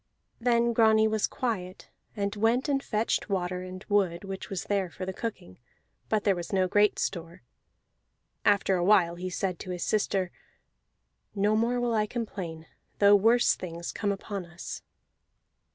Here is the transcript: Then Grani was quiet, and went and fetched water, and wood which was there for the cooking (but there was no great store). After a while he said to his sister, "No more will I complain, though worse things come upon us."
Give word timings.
Then 0.39 0.73
Grani 0.73 1.07
was 1.07 1.27
quiet, 1.27 1.91
and 2.15 2.35
went 2.35 2.67
and 2.67 2.81
fetched 2.81 3.29
water, 3.29 3.61
and 3.61 3.83
wood 3.87 4.23
which 4.23 4.49
was 4.49 4.63
there 4.63 4.89
for 4.89 5.05
the 5.05 5.13
cooking 5.13 5.59
(but 6.09 6.23
there 6.23 6.35
was 6.35 6.51
no 6.51 6.67
great 6.67 6.97
store). 6.97 7.43
After 8.43 8.75
a 8.77 8.83
while 8.83 9.13
he 9.13 9.29
said 9.29 9.59
to 9.59 9.69
his 9.69 9.83
sister, 9.83 10.31
"No 11.35 11.55
more 11.55 11.79
will 11.79 11.93
I 11.93 12.07
complain, 12.07 12.65
though 12.97 13.15
worse 13.15 13.53
things 13.53 13.91
come 13.91 14.11
upon 14.11 14.43
us." 14.43 14.81